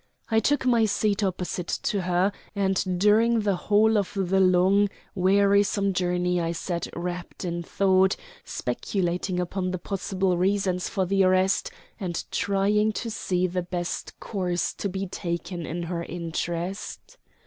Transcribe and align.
I 0.31 0.39
took 0.39 0.65
my 0.65 0.85
seat 0.85 1.21
opposite 1.23 1.67
to 1.83 2.01
her, 2.01 2.31
and 2.55 2.99
during 2.99 3.41
the 3.41 3.55
whole 3.55 3.99
of 3.99 4.11
the 4.15 4.39
long, 4.39 4.89
wearisome 5.13 5.93
journey 5.93 6.41
I 6.41 6.53
sat 6.53 6.87
rapt 6.95 7.45
in 7.45 7.61
thought, 7.61 8.15
speculating 8.43 9.39
upon 9.39 9.69
the 9.69 9.77
possible 9.77 10.39
reasons 10.39 10.89
for 10.89 11.05
the 11.05 11.23
arrest 11.23 11.69
and 11.99 12.23
trying 12.31 12.93
to 12.93 13.11
see 13.11 13.45
the 13.45 13.61
best 13.61 14.19
course 14.19 14.73
to 14.73 14.89
be 14.89 15.05
taken 15.05 15.67
in 15.67 15.83
her 15.83 16.03
interest. 16.03 17.19